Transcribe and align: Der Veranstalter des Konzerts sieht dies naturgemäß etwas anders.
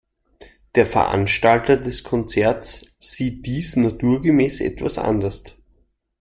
Der 0.73 0.87
Veranstalter 0.87 1.77
des 1.77 2.03
Konzerts 2.03 2.87
sieht 2.99 3.45
dies 3.45 3.75
naturgemäß 3.75 4.59
etwas 4.61 4.97
anders. 4.97 5.43